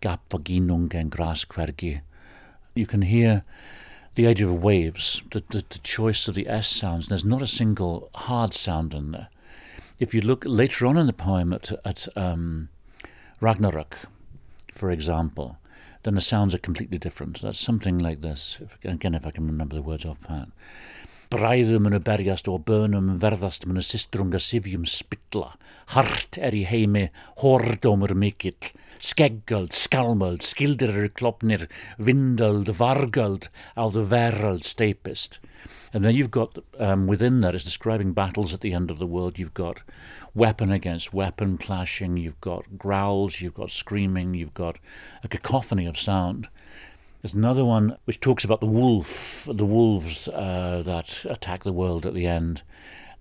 Gap 0.00 0.34
og 0.34 0.48
gínung 0.48 0.88
en 0.98 1.10
graskvergi. 1.12 2.00
You 2.74 2.86
can 2.86 3.02
hear 3.02 3.44
the 4.14 4.26
idea 4.26 4.46
of 4.46 4.62
waves, 4.62 5.22
the, 5.30 5.42
the, 5.50 5.64
the 5.68 5.78
choice 5.78 6.28
of 6.28 6.34
the 6.34 6.48
S 6.48 6.68
sounds. 6.68 7.08
There's 7.08 7.24
not 7.24 7.42
a 7.42 7.46
single 7.46 8.10
hard 8.14 8.54
sound 8.54 8.94
in 8.94 9.12
there. 9.12 9.28
If 9.98 10.14
you 10.14 10.20
look 10.20 10.44
later 10.46 10.86
on 10.86 10.96
in 10.96 11.06
the 11.06 11.12
poem 11.12 11.52
at, 11.52 11.72
at 11.84 12.08
um, 12.16 12.68
Ragnarok, 13.40 13.96
for 14.72 14.90
example, 14.90 15.58
then 16.02 16.14
the 16.14 16.20
sounds 16.20 16.54
are 16.54 16.58
completely 16.58 16.98
different. 16.98 17.40
That's 17.40 17.60
something 17.60 17.98
like 17.98 18.20
this. 18.20 18.58
If, 18.60 18.78
again, 18.84 19.14
if 19.14 19.26
I 19.26 19.30
can 19.30 19.46
remember 19.46 19.76
the 19.76 19.82
words 19.82 20.04
off 20.04 20.18
hand. 21.32 21.40
Bræðum 21.40 21.82
munu 21.86 22.00
berjast 22.00 22.48
og 22.48 22.64
bönum 22.66 23.18
verðast 23.20 23.66
munu 23.66 23.82
systrunga 23.82 24.38
sifjum 24.38 24.84
spilla. 24.86 25.56
Hart 25.94 26.38
er 26.38 26.52
í 26.52 26.64
heimi, 26.64 27.10
hordómur 27.40 28.14
mikill. 28.14 28.72
Skeggöld, 29.00 29.72
skálmöld, 29.72 30.42
skildir 30.42 30.92
eru 30.92 31.08
klopnir, 31.08 31.68
vindöld, 31.98 32.68
vargöld, 32.78 33.50
á 33.76 33.90
the 33.90 34.04
veröld 34.04 34.64
stapist. 34.64 35.40
And 35.92 36.04
then 36.04 36.14
you've 36.14 36.30
got, 36.30 36.58
um, 36.78 37.06
within 37.06 37.40
that, 37.40 37.54
it's 37.54 37.64
describing 37.64 38.12
battles 38.12 38.54
at 38.54 38.60
the 38.60 38.72
end 38.72 38.90
of 38.90 38.98
the 38.98 39.06
world. 39.06 39.38
You've 39.38 39.54
got 39.54 39.80
weapon 40.34 40.70
against 40.70 41.12
weapon 41.12 41.58
clashing, 41.58 42.16
you've 42.16 42.40
got 42.40 42.78
growls, 42.78 43.40
you've 43.40 43.54
got 43.54 43.70
screaming, 43.70 44.34
you've 44.34 44.54
got 44.54 44.78
a 45.24 45.28
cacophony 45.28 45.86
of 45.86 45.98
sound. 45.98 46.48
There's 47.22 47.34
another 47.34 47.64
one 47.64 47.96
which 48.04 48.18
talks 48.18 48.44
about 48.44 48.58
the 48.58 48.66
wolf, 48.66 49.46
the 49.48 49.64
wolves 49.64 50.26
uh, 50.26 50.82
that 50.84 51.24
attack 51.24 51.62
the 51.62 51.72
world 51.72 52.04
at 52.04 52.14
the 52.14 52.26
end. 52.26 52.62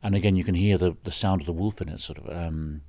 And 0.01 0.15
again, 0.15 0.35
you 0.35 0.43
can 0.43 0.55
hear 0.55 0.79
the, 0.79 0.97
the 1.03 1.11
sound 1.11 1.41
of 1.41 1.45
the 1.45 1.53
wolf 1.53 1.81
in 1.81 1.89
it, 1.89 2.01
sort 2.01 2.17
of. 2.17 2.27
Um, 2.27 2.81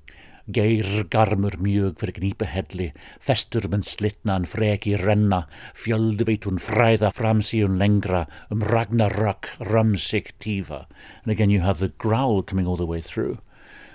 Geir 0.50 1.04
garmur 1.04 1.54
mjög 1.62 2.00
fyrir 2.00 2.16
gnípa 2.16 2.49
helli, 2.50 2.88
festur 3.23 3.69
mun 3.71 3.85
slitnan 3.87 4.49
freki 4.49 4.97
renna, 4.99 5.45
fjöldu 5.76 6.26
veit 6.26 6.49
hún 6.49 6.59
fræða 6.59 7.12
framsíun 7.14 7.76
lengra, 7.78 8.25
um 8.50 8.64
ragnarök 8.64 9.52
rumsik 9.61 10.33
tífa. 10.40 10.87
And 11.23 11.31
again, 11.31 11.50
you 11.50 11.61
have 11.61 11.78
the 11.78 11.92
growl 11.95 12.42
coming 12.42 12.66
all 12.66 12.76
the 12.76 12.87
way 12.87 13.00
through. 13.00 13.38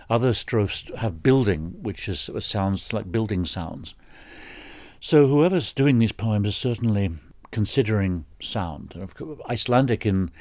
Other 0.09 0.33
strophes 0.33 0.85
have 0.99 1.23
building, 1.23 1.73
which 1.81 2.07
is 2.07 2.29
sounds 2.39 2.93
like 2.93 3.11
building 3.11 3.43
sounds. 3.43 3.93
So 4.99 5.27
whoever's 5.27 5.73
doing 5.73 5.99
these 5.99 6.11
poems 6.11 6.49
is 6.49 6.55
certainly 6.57 7.11
considering 7.51 8.25
sound. 8.41 8.95
Icelandic 9.49 10.05
in 10.05 10.31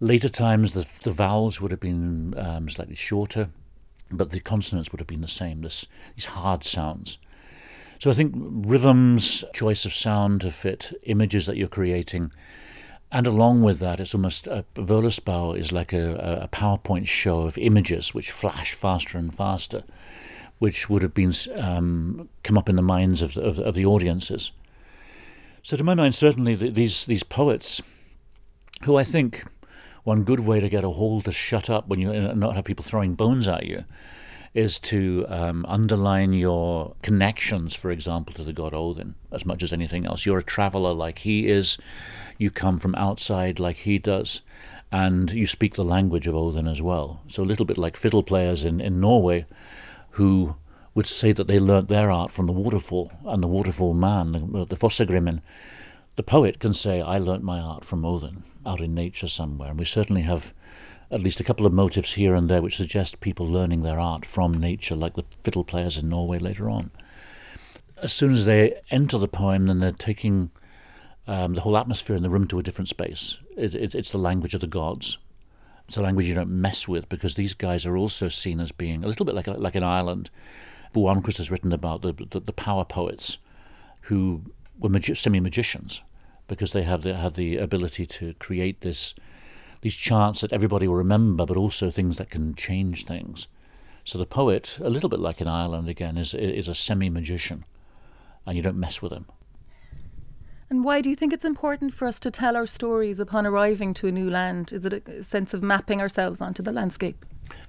later 0.00 0.28
times, 0.28 0.72
the, 0.72 0.86
the 1.02 1.12
vowels 1.12 1.60
would 1.60 1.70
have 1.70 1.80
been 1.80 2.34
um, 2.38 2.68
slightly 2.68 2.94
shorter, 2.94 3.50
but 4.10 4.30
the 4.30 4.40
consonants 4.40 4.90
would 4.90 5.00
have 5.00 5.06
been 5.06 5.20
the 5.20 5.28
same. 5.28 5.60
This, 5.60 5.86
these 6.16 6.26
hard 6.26 6.64
sounds. 6.64 7.18
So 7.98 8.10
I 8.10 8.14
think 8.14 8.32
rhythms, 8.34 9.44
choice 9.52 9.84
of 9.84 9.92
sound 9.92 10.40
to 10.40 10.50
fit 10.50 10.92
images 11.04 11.44
that 11.46 11.58
you're 11.58 11.68
creating, 11.68 12.32
and 13.12 13.26
along 13.26 13.62
with 13.62 13.80
that, 13.80 14.00
it's 14.00 14.14
almost 14.14 14.46
a 14.46 14.64
Völuspá 14.74 15.58
is 15.58 15.72
like 15.72 15.92
a, 15.92 16.40
a 16.42 16.48
PowerPoint 16.48 17.06
show 17.08 17.42
of 17.42 17.58
images 17.58 18.14
which 18.14 18.30
flash 18.30 18.72
faster 18.72 19.18
and 19.18 19.34
faster 19.34 19.82
which 20.60 20.90
would 20.90 21.02
have 21.02 21.14
been 21.14 21.32
um, 21.56 22.28
come 22.44 22.56
up 22.56 22.68
in 22.68 22.76
the 22.76 22.82
minds 22.82 23.22
of, 23.22 23.36
of, 23.38 23.58
of, 23.58 23.74
the 23.74 23.86
audiences. 23.86 24.52
So, 25.62 25.76
to 25.76 25.82
my 25.82 25.94
mind, 25.94 26.14
certainly 26.14 26.54
the, 26.54 26.68
these 26.68 27.06
these 27.06 27.22
poets, 27.22 27.82
who 28.84 28.96
I 28.96 29.02
think 29.02 29.44
one 30.04 30.22
good 30.22 30.40
way 30.40 30.60
to 30.60 30.68
get 30.68 30.84
a 30.84 30.90
hall 30.90 31.22
to 31.22 31.32
shut 31.32 31.70
up 31.70 31.88
when 31.88 31.98
you 31.98 32.12
not 32.34 32.56
have 32.56 32.64
people 32.66 32.84
throwing 32.84 33.14
bones 33.14 33.48
at 33.48 33.64
you, 33.64 33.84
is 34.52 34.78
to 34.80 35.24
um, 35.28 35.64
underline 35.66 36.34
your 36.34 36.94
connections, 37.02 37.74
for 37.74 37.90
example, 37.90 38.34
to 38.34 38.44
the 38.44 38.52
god 38.52 38.74
Odin 38.74 39.14
as 39.32 39.46
much 39.46 39.62
as 39.62 39.72
anything 39.72 40.06
else. 40.06 40.26
You're 40.26 40.38
a 40.38 40.44
traveler 40.44 40.92
like 40.92 41.20
he 41.20 41.48
is. 41.48 41.78
You 42.36 42.50
come 42.50 42.76
from 42.76 42.94
outside 42.96 43.58
like 43.58 43.78
he 43.78 43.98
does. 43.98 44.42
And 44.92 45.30
you 45.30 45.46
speak 45.46 45.76
the 45.76 45.84
language 45.84 46.26
of 46.26 46.34
Odin 46.34 46.66
as 46.66 46.82
well. 46.82 47.22
So, 47.28 47.42
a 47.42 47.44
little 47.44 47.64
bit 47.64 47.78
like 47.78 47.96
fiddle 47.96 48.22
players 48.22 48.62
in, 48.62 48.80
in 48.82 49.00
Norway 49.00 49.46
who 50.12 50.56
would 50.94 51.06
say 51.06 51.32
that 51.32 51.46
they 51.46 51.58
learnt 51.58 51.88
their 51.88 52.10
art 52.10 52.32
from 52.32 52.46
the 52.46 52.52
waterfall 52.52 53.12
and 53.24 53.42
the 53.42 53.48
waterfall 53.48 53.94
man, 53.94 54.32
the, 54.32 54.64
the 54.64 54.76
Fossegrimen. 54.76 55.40
The 56.16 56.22
poet 56.22 56.58
can 56.58 56.74
say, 56.74 57.00
I 57.00 57.18
learnt 57.18 57.44
my 57.44 57.60
art 57.60 57.84
from 57.84 58.04
Odin, 58.04 58.42
out 58.66 58.80
in 58.80 58.94
nature 58.94 59.28
somewhere. 59.28 59.70
And 59.70 59.78
we 59.78 59.84
certainly 59.84 60.22
have 60.22 60.52
at 61.10 61.22
least 61.22 61.40
a 61.40 61.44
couple 61.44 61.66
of 61.66 61.72
motifs 61.72 62.14
here 62.14 62.34
and 62.34 62.48
there 62.48 62.62
which 62.62 62.76
suggest 62.76 63.20
people 63.20 63.46
learning 63.46 63.82
their 63.82 63.98
art 63.98 64.24
from 64.24 64.52
nature, 64.52 64.96
like 64.96 65.14
the 65.14 65.24
fiddle 65.42 65.64
players 65.64 65.96
in 65.96 66.08
Norway 66.08 66.38
later 66.38 66.68
on. 66.68 66.90
As 68.02 68.12
soon 68.12 68.32
as 68.32 68.46
they 68.46 68.80
enter 68.90 69.18
the 69.18 69.28
poem, 69.28 69.66
then 69.66 69.80
they're 69.80 69.92
taking 69.92 70.50
um, 71.26 71.54
the 71.54 71.60
whole 71.60 71.76
atmosphere 71.76 72.16
in 72.16 72.22
the 72.22 72.30
room 72.30 72.46
to 72.48 72.58
a 72.58 72.62
different 72.62 72.88
space. 72.88 73.38
It, 73.56 73.74
it, 73.74 73.94
it's 73.94 74.12
the 74.12 74.18
language 74.18 74.54
of 74.54 74.60
the 74.60 74.66
gods. 74.66 75.18
It's 75.90 75.96
a 75.96 76.02
language 76.02 76.26
you 76.26 76.36
don't 76.36 76.50
mess 76.52 76.86
with 76.86 77.08
because 77.08 77.34
these 77.34 77.52
guys 77.52 77.84
are 77.84 77.96
also 77.96 78.28
seen 78.28 78.60
as 78.60 78.70
being 78.70 79.02
a 79.02 79.08
little 79.08 79.26
bit 79.26 79.34
like 79.34 79.48
a, 79.48 79.54
like 79.54 79.74
an 79.74 79.82
island. 79.82 80.30
Bo 80.92 81.12
has 81.12 81.50
written 81.50 81.72
about 81.72 82.02
the, 82.02 82.12
the, 82.12 82.38
the 82.38 82.52
power 82.52 82.84
poets 82.84 83.38
who 84.02 84.42
were 84.78 84.88
magi- 84.88 85.14
semi 85.14 85.40
magicians 85.40 86.04
because 86.46 86.70
they 86.70 86.84
have 86.84 87.02
the, 87.02 87.16
have 87.16 87.34
the 87.34 87.56
ability 87.56 88.06
to 88.06 88.34
create 88.34 88.82
this 88.82 89.14
these 89.80 89.96
charts 89.96 90.42
that 90.42 90.52
everybody 90.52 90.86
will 90.86 90.94
remember, 90.94 91.44
but 91.44 91.56
also 91.56 91.90
things 91.90 92.18
that 92.18 92.30
can 92.30 92.54
change 92.54 93.04
things. 93.04 93.48
So 94.04 94.16
the 94.16 94.26
poet, 94.26 94.78
a 94.80 94.90
little 94.90 95.08
bit 95.08 95.18
like 95.18 95.40
an 95.40 95.48
island 95.48 95.88
again, 95.88 96.16
is 96.16 96.34
is 96.34 96.68
a 96.68 96.74
semi 96.76 97.10
magician, 97.10 97.64
and 98.46 98.56
you 98.56 98.62
don't 98.62 98.78
mess 98.78 99.02
with 99.02 99.10
him. 99.10 99.26
And 100.70 100.84
why 100.84 101.00
do 101.00 101.10
you 101.10 101.16
think 101.16 101.32
it's 101.32 101.44
important 101.44 101.92
for 101.92 102.06
us 102.06 102.20
to 102.20 102.30
tell 102.30 102.56
our 102.56 102.66
stories 102.66 103.18
upon 103.18 103.44
arriving 103.44 103.92
to 103.94 104.06
a 104.06 104.12
new 104.12 104.30
land? 104.30 104.72
Is 104.72 104.84
it 104.84 105.08
a 105.08 105.22
sense 105.24 105.52
of 105.52 105.64
mapping 105.64 106.00
ourselves 106.00 106.40
onto 106.40 106.62
the 106.62 106.70
landscape? 106.70 107.26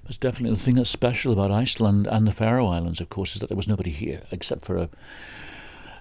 It's 0.08 0.16
definitely 0.16 0.54
the 0.54 0.62
thing 0.62 0.76
that's 0.76 0.88
special 0.88 1.32
about 1.32 1.50
Iceland 1.50 2.06
and 2.06 2.28
the 2.28 2.32
Faroe 2.32 2.68
Islands, 2.68 3.00
of 3.00 3.08
course, 3.08 3.34
is 3.34 3.40
that 3.40 3.48
there 3.48 3.56
was 3.56 3.66
nobody 3.66 3.90
here 3.90 4.22
except 4.30 4.64
for 4.64 4.76
a, 4.76 4.88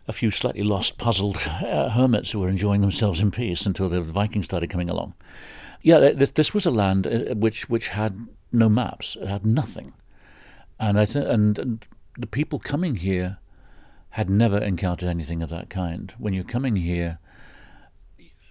a 0.07 0.13
few 0.13 0.29
slightly 0.29 0.61
lost, 0.61 0.99
puzzled 0.99 1.37
uh, 1.47 1.89
hermits 1.89 2.31
who 2.31 2.39
were 2.39 2.49
enjoying 2.49 2.81
themselves 2.81 3.19
in 3.19 3.31
peace 3.31 3.65
until 3.65 3.89
the 3.89 4.03
Vikings 4.03 4.45
started 4.45 4.69
coming 4.69 4.89
along. 4.89 5.15
Yeah, 5.81 5.97
this, 5.97 6.29
this 6.29 6.53
was 6.53 6.67
a 6.67 6.71
land 6.71 7.07
uh, 7.07 7.33
which 7.33 7.67
which 7.67 7.87
had 7.87 8.27
no 8.51 8.69
maps. 8.69 9.17
It 9.19 9.27
had 9.27 9.43
nothing, 9.43 9.93
and 10.79 10.99
I 10.99 11.05
th- 11.05 11.25
and, 11.25 11.57
and 11.57 11.85
the 12.15 12.27
people 12.27 12.59
coming 12.59 12.97
here 12.97 13.39
had 14.11 14.29
never 14.29 14.57
encountered 14.57 15.09
anything 15.09 15.41
of 15.41 15.49
that 15.49 15.69
kind. 15.69 16.13
When 16.17 16.33
you're 16.33 16.43
coming 16.43 16.75
here, 16.75 17.19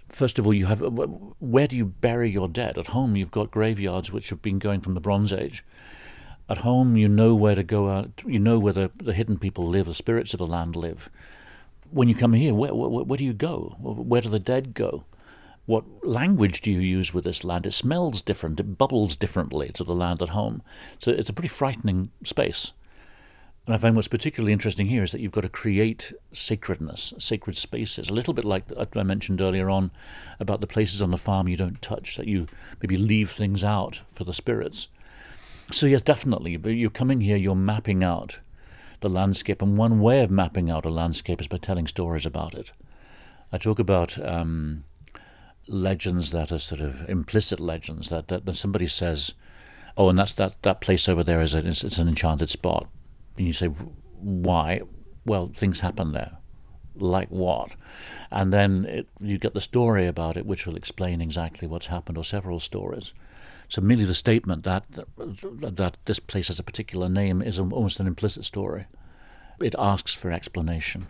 first 0.09 0.39
of 0.39 0.45
all, 0.45 0.53
you 0.53 0.65
have 0.65 0.81
where 1.39 1.67
do 1.67 1.75
you 1.75 1.85
bury 1.85 2.29
your 2.29 2.47
dead? 2.47 2.77
At 2.77 2.87
home, 2.87 3.15
you've 3.15 3.31
got 3.31 3.51
graveyards 3.51 4.11
which 4.11 4.29
have 4.29 4.41
been 4.41 4.59
going 4.59 4.81
from 4.81 4.95
the 4.95 4.99
Bronze 4.99 5.31
Age. 5.31 5.63
At 6.49 6.59
home, 6.59 6.97
you 6.97 7.07
know 7.07 7.35
where 7.35 7.55
to 7.55 7.63
go 7.63 7.89
out. 7.89 8.23
You 8.25 8.39
know 8.39 8.59
where 8.59 8.73
the, 8.73 8.91
the 8.97 9.13
hidden 9.13 9.37
people 9.37 9.67
live, 9.67 9.85
the 9.85 9.93
spirits 9.93 10.33
of 10.33 10.39
the 10.39 10.47
land 10.47 10.75
live. 10.75 11.09
When 11.91 12.09
you 12.09 12.15
come 12.15 12.33
here, 12.33 12.53
where, 12.53 12.73
where, 12.73 13.03
where 13.03 13.17
do 13.17 13.23
you 13.23 13.33
go? 13.33 13.75
Where 13.79 14.21
do 14.21 14.29
the 14.29 14.39
dead 14.39 14.73
go? 14.73 15.05
What 15.67 15.85
language 16.05 16.61
do 16.61 16.71
you 16.71 16.79
use 16.79 17.13
with 17.13 17.23
this 17.23 17.43
land? 17.43 17.67
It 17.67 17.73
smells 17.73 18.21
different. 18.21 18.59
It 18.59 18.77
bubbles 18.77 19.15
differently 19.15 19.69
to 19.75 19.83
the 19.83 19.93
land 19.93 20.21
at 20.21 20.29
home. 20.29 20.63
So 20.99 21.11
it's 21.11 21.29
a 21.29 21.33
pretty 21.33 21.49
frightening 21.49 22.11
space. 22.25 22.73
And 23.67 23.75
I 23.75 23.77
find 23.77 23.95
what's 23.95 24.07
particularly 24.07 24.53
interesting 24.53 24.87
here 24.87 25.03
is 25.03 25.11
that 25.11 25.21
you've 25.21 25.31
got 25.31 25.41
to 25.41 25.49
create 25.49 26.13
sacredness, 26.33 27.13
sacred 27.19 27.57
spaces, 27.57 28.09
a 28.09 28.13
little 28.13 28.33
bit 28.33 28.43
like 28.43 28.65
I 28.95 29.03
mentioned 29.03 29.39
earlier 29.39 29.69
on 29.69 29.91
about 30.39 30.61
the 30.61 30.67
places 30.67 31.01
on 31.01 31.11
the 31.11 31.17
farm 31.17 31.47
you 31.47 31.57
don't 31.57 31.81
touch, 31.81 32.17
that 32.17 32.27
you 32.27 32.47
maybe 32.81 32.97
leave 32.97 33.29
things 33.29 33.63
out 33.63 34.01
for 34.13 34.23
the 34.23 34.33
spirits. 34.33 34.87
So, 35.71 35.85
yes, 35.85 36.01
definitely, 36.01 36.57
but 36.57 36.69
you're 36.69 36.89
coming 36.89 37.21
here, 37.21 37.37
you're 37.37 37.55
mapping 37.55 38.03
out 38.03 38.39
the 39.01 39.09
landscape, 39.09 39.61
and 39.61 39.77
one 39.77 39.99
way 39.99 40.21
of 40.21 40.31
mapping 40.31 40.69
out 40.69 40.85
a 40.85 40.89
landscape 40.89 41.39
is 41.39 41.47
by 41.47 41.57
telling 41.57 41.87
stories 41.87 42.25
about 42.25 42.55
it. 42.55 42.71
I 43.53 43.57
talk 43.57 43.79
about 43.79 44.17
um, 44.25 44.85
legends 45.67 46.31
that 46.31 46.51
are 46.51 46.59
sort 46.59 46.81
of 46.81 47.07
implicit 47.07 47.59
legends, 47.59 48.09
that, 48.09 48.27
that, 48.29 48.45
that 48.45 48.57
somebody 48.57 48.87
says, 48.87 49.33
oh, 49.95 50.09
and 50.09 50.17
that's 50.17 50.33
that, 50.33 50.61
that 50.63 50.81
place 50.81 51.07
over 51.07 51.23
there 51.23 51.41
is 51.41 51.53
a, 51.53 51.65
it's, 51.65 51.83
it's 51.83 51.99
an 51.99 52.07
enchanted 52.07 52.49
spot 52.49 52.89
and 53.37 53.47
you 53.47 53.53
say, 53.53 53.67
why? 53.67 54.81
Well, 55.25 55.51
things 55.55 55.79
happen 55.79 56.13
there. 56.13 56.37
Like 56.95 57.29
what? 57.29 57.71
And 58.31 58.51
then 58.51 58.85
it, 58.85 59.07
you 59.19 59.37
get 59.37 59.53
the 59.53 59.61
story 59.61 60.07
about 60.07 60.37
it, 60.37 60.45
which 60.45 60.65
will 60.65 60.75
explain 60.75 61.21
exactly 61.21 61.67
what's 61.67 61.87
happened, 61.87 62.17
or 62.17 62.23
several 62.23 62.59
stories. 62.59 63.13
So 63.69 63.81
merely 63.81 64.03
the 64.03 64.15
statement 64.15 64.63
that 64.65 64.85
that, 64.91 65.77
that 65.77 65.97
this 66.05 66.19
place 66.19 66.49
has 66.49 66.59
a 66.59 66.63
particular 66.63 67.07
name 67.07 67.41
is 67.41 67.57
almost 67.57 68.01
an 68.01 68.07
implicit 68.07 68.43
story. 68.43 68.85
It 69.61 69.75
asks 69.79 70.13
for 70.13 70.29
explanation. 70.31 71.07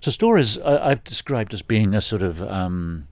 So 0.00 0.10
stories 0.10 0.58
I've 0.58 1.04
described 1.04 1.54
as 1.54 1.62
being 1.62 1.94
a 1.94 2.02
sort 2.02 2.22
of 2.22 2.42
um, 2.42 3.06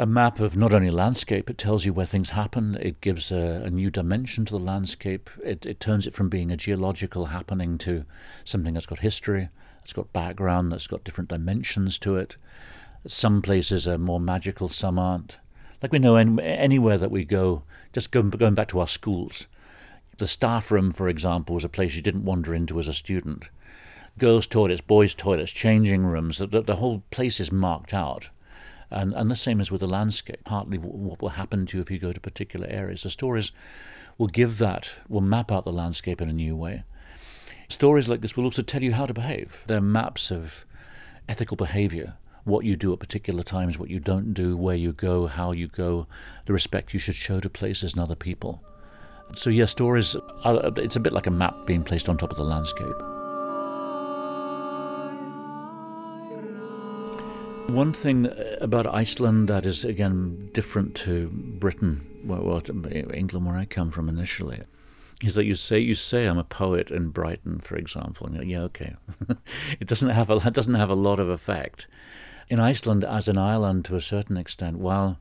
a 0.00 0.06
map 0.06 0.40
of 0.40 0.56
not 0.56 0.72
only 0.72 0.90
landscape, 0.90 1.50
it 1.50 1.58
tells 1.58 1.84
you 1.84 1.92
where 1.92 2.06
things 2.06 2.30
happen, 2.30 2.74
it 2.80 3.02
gives 3.02 3.30
a, 3.30 3.62
a 3.66 3.68
new 3.68 3.90
dimension 3.90 4.46
to 4.46 4.52
the 4.52 4.58
landscape, 4.58 5.28
it, 5.44 5.66
it, 5.66 5.78
turns 5.78 6.06
it 6.06 6.14
from 6.14 6.30
being 6.30 6.50
a 6.50 6.56
geological 6.56 7.26
happening 7.26 7.76
to 7.76 8.06
something 8.42 8.72
that's 8.72 8.86
got 8.86 9.00
history, 9.00 9.50
that's 9.82 9.92
got 9.92 10.10
background, 10.14 10.72
that's 10.72 10.86
got 10.86 11.04
different 11.04 11.28
dimensions 11.28 11.98
to 11.98 12.16
it. 12.16 12.38
Some 13.06 13.42
places 13.42 13.86
are 13.86 13.98
more 13.98 14.18
magical, 14.18 14.70
some 14.70 14.98
aren't. 14.98 15.36
Like 15.82 15.92
we 15.92 15.98
know 15.98 16.16
anywhere 16.16 16.96
that 16.96 17.10
we 17.10 17.26
go, 17.26 17.64
just 17.92 18.10
going, 18.10 18.30
going 18.30 18.54
back 18.54 18.68
to 18.68 18.80
our 18.80 18.88
schools, 18.88 19.48
the 20.16 20.26
staff 20.26 20.70
room, 20.70 20.92
for 20.92 21.10
example, 21.10 21.54
was 21.54 21.64
a 21.64 21.68
place 21.68 21.94
you 21.94 22.00
didn't 22.00 22.24
wander 22.24 22.54
into 22.54 22.80
as 22.80 22.88
a 22.88 22.94
student 22.94 23.50
girls' 24.18 24.46
toilets, 24.46 24.80
boys' 24.80 25.14
toilets, 25.14 25.52
changing 25.52 26.04
rooms. 26.04 26.38
The, 26.38 26.46
the, 26.46 26.62
the 26.62 26.76
whole 26.76 27.02
place 27.10 27.38
is 27.38 27.52
marked 27.52 27.92
out. 27.94 28.30
And, 28.90 29.12
and 29.14 29.30
the 29.30 29.36
same 29.36 29.60
as 29.60 29.70
with 29.70 29.80
the 29.80 29.86
landscape, 29.86 30.44
partly 30.44 30.78
what 30.78 31.22
will 31.22 31.30
happen 31.30 31.66
to 31.66 31.76
you 31.76 31.82
if 31.82 31.90
you 31.90 31.98
go 31.98 32.12
to 32.12 32.20
particular 32.20 32.66
areas. 32.68 33.02
The 33.02 33.10
stories 33.10 33.52
will 34.18 34.26
give 34.26 34.58
that, 34.58 34.92
will 35.08 35.20
map 35.20 35.52
out 35.52 35.64
the 35.64 35.72
landscape 35.72 36.20
in 36.20 36.28
a 36.28 36.32
new 36.32 36.56
way. 36.56 36.82
Stories 37.68 38.08
like 38.08 38.20
this 38.20 38.36
will 38.36 38.44
also 38.44 38.62
tell 38.62 38.82
you 38.82 38.92
how 38.92 39.06
to 39.06 39.14
behave. 39.14 39.62
They're 39.68 39.80
maps 39.80 40.32
of 40.32 40.66
ethical 41.28 41.56
behavior, 41.56 42.14
what 42.42 42.64
you 42.64 42.74
do 42.74 42.92
at 42.92 42.98
particular 42.98 43.44
times, 43.44 43.78
what 43.78 43.90
you 43.90 44.00
don't 44.00 44.34
do, 44.34 44.56
where 44.56 44.74
you 44.74 44.92
go, 44.92 45.28
how 45.28 45.52
you 45.52 45.68
go, 45.68 46.08
the 46.46 46.52
respect 46.52 46.92
you 46.92 46.98
should 46.98 47.14
show 47.14 47.38
to 47.38 47.48
places 47.48 47.92
and 47.92 48.02
other 48.02 48.16
people. 48.16 48.60
So, 49.36 49.50
yeah, 49.50 49.66
stories, 49.66 50.16
are, 50.44 50.72
it's 50.76 50.96
a 50.96 51.00
bit 51.00 51.12
like 51.12 51.28
a 51.28 51.30
map 51.30 51.54
being 51.64 51.84
placed 51.84 52.08
on 52.08 52.18
top 52.18 52.32
of 52.32 52.36
the 52.36 52.44
landscape. 52.44 53.19
One 57.72 57.92
thing 57.92 58.28
about 58.60 58.86
Iceland 58.86 59.48
that 59.48 59.64
is, 59.64 59.84
again, 59.84 60.50
different 60.52 60.94
to 60.96 61.28
Britain, 61.28 62.04
well, 62.24 62.42
well, 62.42 62.62
England, 63.14 63.46
where 63.46 63.56
I 63.56 63.64
come 63.64 63.90
from 63.90 64.08
initially, 64.08 64.62
is 65.22 65.34
that 65.34 65.44
you 65.44 65.54
say 65.54 65.78
you 65.78 65.94
say 65.94 66.26
I'm 66.26 66.38
a 66.38 66.44
poet 66.44 66.90
in 66.90 67.10
Brighton, 67.10 67.60
for 67.60 67.76
example, 67.76 68.26
and 68.26 68.48
yeah, 68.48 68.62
okay, 68.62 68.96
it 69.80 69.86
doesn't 69.86 70.08
have 70.08 70.30
a 70.30 70.36
it 70.36 70.52
doesn't 70.52 70.74
have 70.74 70.90
a 70.90 70.94
lot 70.94 71.20
of 71.20 71.28
effect. 71.28 71.86
In 72.48 72.58
Iceland, 72.58 73.04
as 73.04 73.28
in 73.28 73.38
Ireland, 73.38 73.84
to 73.84 73.96
a 73.96 74.00
certain 74.00 74.36
extent, 74.36 74.78
while 74.78 75.18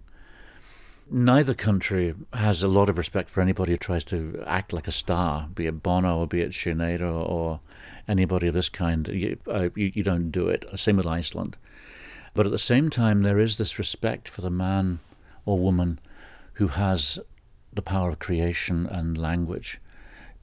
neither 1.12 1.54
country 1.54 2.16
has 2.34 2.64
a 2.64 2.68
lot 2.68 2.90
of 2.90 2.98
respect 2.98 3.30
for 3.30 3.42
anybody 3.42 3.74
who 3.74 3.78
tries 3.78 4.04
to 4.06 4.44
act 4.48 4.74
like 4.74 4.88
a 4.88 4.92
star, 4.92 5.48
be 5.54 5.68
it 5.68 5.84
Bono 5.84 6.18
or 6.20 6.28
be 6.28 6.42
it 6.42 6.52
Sinead 6.52 7.02
or, 7.02 7.06
or 7.06 7.60
anybody 8.08 8.48
of 8.48 8.54
this 8.54 8.70
kind. 8.70 9.08
You, 9.08 9.38
uh, 9.48 9.70
you, 9.76 9.92
you 9.94 10.04
don't 10.04 10.32
do 10.32 10.48
it. 10.48 10.66
Same 10.76 10.98
with 10.98 11.08
Iceland. 11.08 11.58
But 12.34 12.46
at 12.46 12.52
the 12.52 12.60
same 12.60 12.90
time, 12.90 13.22
there 13.22 13.40
is 13.40 13.58
this 13.58 13.80
respect 13.80 14.30
for 14.30 14.42
the 14.42 14.50
man 14.50 15.00
or 15.46 15.60
woman 15.60 16.00
who 16.54 16.68
has 16.68 17.20
the 17.74 17.82
power 17.82 18.10
of 18.10 18.20
creation 18.20 18.86
and 18.86 19.18
language. 19.18 19.80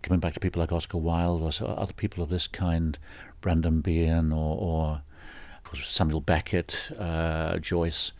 Coming 0.03 0.21
back 0.21 0.35
to 0.35 0.41
people 0.41 0.61
like 0.61 0.73
Oscar 0.73 0.99
Wilde 0.99 1.43
or 1.43 1.69
other 1.69 1.93
people 1.93 2.23
of 2.23 2.31
this 2.31 2.47
kind, 2.47 2.99
Brendan 3.41 3.81
Behan 3.81 4.33
or, 4.33 4.57
or 4.59 5.03
Samuel 5.75 6.21
Beckett, 6.21 6.91
uh, 6.99 7.59
Joyce. 7.59 8.13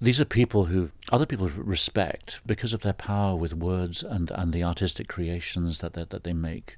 These 0.00 0.20
are 0.20 0.24
people 0.24 0.66
who 0.66 0.90
other 1.10 1.26
people 1.26 1.48
respect 1.48 2.40
because 2.46 2.72
of 2.72 2.82
their 2.82 2.92
power 2.92 3.34
with 3.34 3.54
words 3.54 4.02
and, 4.02 4.30
and 4.30 4.52
the 4.52 4.62
artistic 4.62 5.08
creations 5.08 5.78
that, 5.80 5.94
that, 5.94 6.10
that 6.10 6.24
they 6.24 6.32
make. 6.32 6.76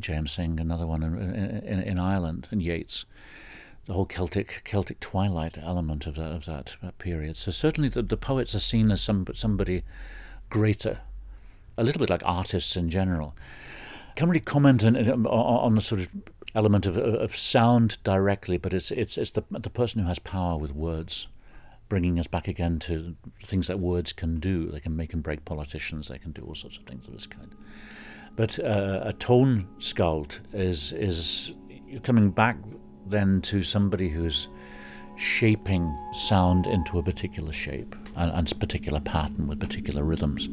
James 0.00 0.32
Synge, 0.32 0.60
another 0.60 0.86
one 0.86 1.02
in, 1.02 1.16
in, 1.64 1.80
in 1.80 1.98
Ireland, 1.98 2.48
and 2.50 2.60
Yeats 2.62 3.04
the 3.86 3.92
whole 3.92 4.06
Celtic 4.06 4.62
Celtic 4.64 5.00
twilight 5.00 5.58
element 5.58 6.06
of 6.06 6.14
that 6.14 6.32
of 6.32 6.44
that, 6.46 6.76
that 6.82 6.98
period. 6.98 7.36
So 7.36 7.50
certainly 7.50 7.88
the, 7.88 8.02
the 8.02 8.16
poets 8.16 8.54
are 8.54 8.60
seen 8.60 8.90
as 8.90 9.02
some 9.02 9.26
somebody 9.34 9.82
greater, 10.48 11.00
a 11.76 11.84
little 11.84 12.00
bit 12.00 12.10
like 12.10 12.22
artists 12.24 12.76
in 12.76 12.90
general. 12.90 13.34
Can't 14.16 14.30
really 14.30 14.40
comment 14.40 14.84
on, 14.84 14.96
on 15.26 15.74
the 15.74 15.80
sort 15.80 16.00
of 16.00 16.08
element 16.54 16.86
of, 16.86 16.96
of 16.96 17.36
sound 17.36 17.98
directly, 18.04 18.56
but 18.56 18.72
it's 18.72 18.90
it's 18.90 19.18
it's 19.18 19.30
the 19.32 19.42
the 19.50 19.70
person 19.70 20.00
who 20.00 20.08
has 20.08 20.18
power 20.18 20.56
with 20.56 20.72
words, 20.72 21.26
bringing 21.88 22.18
us 22.18 22.26
back 22.26 22.48
again 22.48 22.78
to 22.80 23.16
things 23.42 23.66
that 23.66 23.80
words 23.80 24.12
can 24.12 24.40
do. 24.40 24.70
They 24.70 24.80
can 24.80 24.96
make 24.96 25.12
and 25.12 25.22
break 25.22 25.44
politicians. 25.44 26.08
They 26.08 26.18
can 26.18 26.32
do 26.32 26.42
all 26.42 26.54
sorts 26.54 26.76
of 26.76 26.84
things 26.84 27.06
of 27.06 27.12
this 27.12 27.26
kind. 27.26 27.54
But 28.36 28.58
uh, 28.58 29.00
a 29.02 29.12
tone 29.12 29.68
skald 29.78 30.40
is 30.52 30.92
is 30.92 31.52
coming 32.02 32.30
back 32.30 32.56
then 33.06 33.40
to 33.42 33.62
somebody 33.62 34.08
who's 34.08 34.48
shaping 35.16 35.96
sound 36.12 36.66
into 36.66 36.98
a 36.98 37.02
particular 37.02 37.52
shape 37.52 37.94
and, 38.16 38.32
and 38.32 38.60
particular 38.60 39.00
pattern 39.00 39.46
with 39.46 39.60
particular 39.60 40.02
rhythms. 40.02 40.48